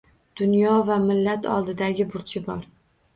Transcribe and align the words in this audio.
Dunyo 0.39 0.77
va 0.87 0.95
millat 1.03 1.45
oldidagi 1.57 2.07
burchi 2.15 2.43
bor. 2.49 2.65